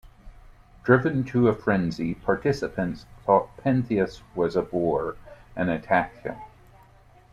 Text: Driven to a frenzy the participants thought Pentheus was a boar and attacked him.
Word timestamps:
Driven 0.81 1.23
to 1.25 1.47
a 1.47 1.53
frenzy 1.53 2.15
the 2.15 2.19
participants 2.21 3.05
thought 3.23 3.55
Pentheus 3.57 4.23
was 4.33 4.55
a 4.55 4.63
boar 4.63 5.15
and 5.55 5.69
attacked 5.69 6.23
him. 6.25 6.37